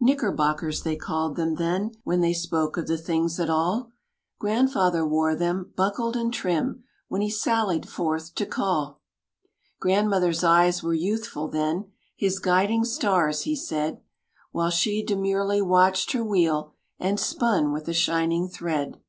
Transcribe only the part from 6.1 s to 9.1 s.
and trim, When he sallied forth to call.